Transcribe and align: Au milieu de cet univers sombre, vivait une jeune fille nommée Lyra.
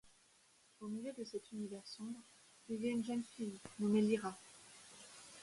Au 0.81 0.87
milieu 0.87 1.13
de 1.15 1.23
cet 1.23 1.51
univers 1.51 1.85
sombre, 1.85 2.23
vivait 2.67 2.89
une 2.89 3.03
jeune 3.03 3.21
fille 3.21 3.59
nommée 3.79 4.01
Lyra. 4.01 4.35